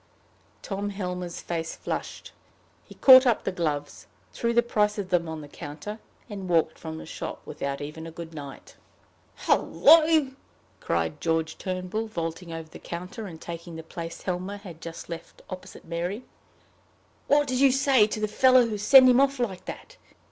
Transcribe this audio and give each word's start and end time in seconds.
Tom 0.63 0.89
Helmer's 0.89 1.41
face 1.41 1.75
flushed. 1.75 2.31
He 2.85 2.95
caught 2.95 3.27
up 3.27 3.43
the 3.43 3.51
gloves, 3.51 4.07
threw 4.33 4.51
the 4.51 4.63
price 4.63 4.97
of 4.97 5.09
them 5.09 5.29
on 5.29 5.41
the 5.41 5.47
counter, 5.47 5.99
and 6.27 6.49
walked 6.49 6.79
from 6.79 6.97
the 6.97 7.05
shop, 7.05 7.39
without 7.45 7.81
even 7.81 8.07
a 8.07 8.11
good 8.11 8.33
night. 8.33 8.77
"Hullo!" 9.45 10.31
cried 10.79 11.21
George 11.21 11.55
Turnbull, 11.59 12.07
vaulting 12.07 12.51
over 12.51 12.69
the 12.69 12.79
counter, 12.79 13.27
and 13.27 13.39
taking 13.39 13.75
the 13.75 13.83
place 13.83 14.23
Helmer 14.23 14.57
had 14.57 14.81
just 14.81 15.07
left 15.07 15.43
opposite 15.51 15.85
Mary; 15.85 16.23
"what 17.27 17.47
did 17.47 17.59
you 17.59 17.71
say 17.71 18.07
to 18.07 18.19
the 18.19 18.27
fellow 18.27 18.67
to 18.67 18.79
send 18.79 19.07
him 19.07 19.21
off 19.21 19.37
like 19.37 19.65
that? 19.65 19.97